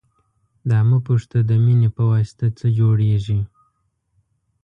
دا 0.69 0.79
مه 0.89 0.97
پوښته 1.05 1.39
د 1.49 1.51
مینې 1.63 1.89
پواسطه 1.97 2.47
څه 2.59 2.67
جوړېږي. 2.79 3.39